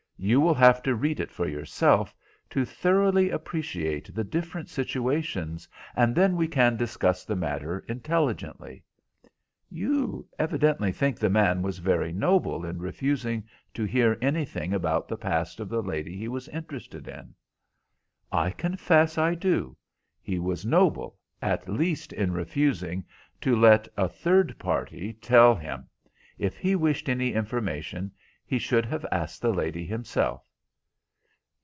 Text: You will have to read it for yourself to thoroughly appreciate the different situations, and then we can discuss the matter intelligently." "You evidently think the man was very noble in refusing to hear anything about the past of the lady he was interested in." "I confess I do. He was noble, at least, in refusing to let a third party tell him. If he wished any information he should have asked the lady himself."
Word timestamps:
You 0.23 0.39
will 0.39 0.53
have 0.53 0.83
to 0.83 0.93
read 0.93 1.19
it 1.19 1.31
for 1.31 1.47
yourself 1.47 2.13
to 2.51 2.63
thoroughly 2.63 3.31
appreciate 3.31 4.13
the 4.13 4.23
different 4.23 4.69
situations, 4.69 5.67
and 5.95 6.13
then 6.13 6.35
we 6.35 6.47
can 6.47 6.77
discuss 6.77 7.25
the 7.25 7.35
matter 7.35 7.79
intelligently." 7.87 8.83
"You 9.67 10.27
evidently 10.37 10.91
think 10.91 11.17
the 11.17 11.27
man 11.31 11.63
was 11.63 11.79
very 11.79 12.13
noble 12.13 12.63
in 12.65 12.77
refusing 12.77 13.45
to 13.73 13.83
hear 13.83 14.15
anything 14.21 14.73
about 14.75 15.07
the 15.07 15.17
past 15.17 15.59
of 15.59 15.69
the 15.69 15.81
lady 15.81 16.15
he 16.15 16.27
was 16.27 16.47
interested 16.49 17.07
in." 17.07 17.33
"I 18.31 18.51
confess 18.51 19.17
I 19.17 19.33
do. 19.33 19.75
He 20.21 20.37
was 20.37 20.67
noble, 20.67 21.17
at 21.41 21.67
least, 21.67 22.13
in 22.13 22.31
refusing 22.31 23.05
to 23.41 23.55
let 23.55 23.87
a 23.97 24.07
third 24.07 24.59
party 24.59 25.13
tell 25.13 25.55
him. 25.55 25.89
If 26.37 26.57
he 26.57 26.75
wished 26.75 27.09
any 27.09 27.33
information 27.33 28.11
he 28.43 28.59
should 28.59 28.85
have 28.85 29.05
asked 29.13 29.41
the 29.41 29.53
lady 29.53 29.85
himself." 29.85 30.43